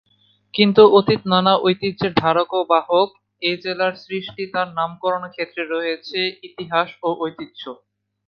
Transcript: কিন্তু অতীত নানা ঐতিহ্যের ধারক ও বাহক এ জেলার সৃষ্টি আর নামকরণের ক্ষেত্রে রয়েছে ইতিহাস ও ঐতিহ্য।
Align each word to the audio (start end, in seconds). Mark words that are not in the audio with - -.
কিন্তু 0.53 0.81
অতীত 0.97 1.21
নানা 1.31 1.53
ঐতিহ্যের 1.65 2.13
ধারক 2.21 2.49
ও 2.53 2.69
বাহক 2.69 3.09
এ 3.41 3.51
জেলার 3.63 3.93
সৃষ্টি 4.03 4.43
আর 4.53 4.67
নামকরণের 4.77 5.33
ক্ষেত্রে 5.35 5.63
রয়েছে 5.65 6.19
ইতিহাস 6.47 6.89
ও 7.03 7.09
ঐতিহ্য। 7.23 7.61